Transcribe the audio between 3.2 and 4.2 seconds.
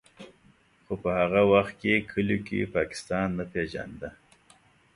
نه پېژانده.